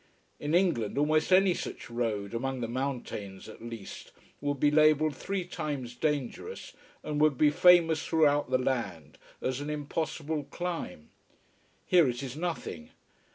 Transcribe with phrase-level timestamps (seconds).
[0.39, 5.45] In England almost any such road, among the mountains at least, would be labelled three
[5.45, 11.11] times dangerous and would be famous throughout the land as an impossible climb.
[11.85, 12.89] Here it is nothing.